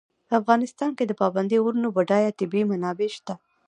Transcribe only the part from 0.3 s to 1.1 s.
افغانستان کې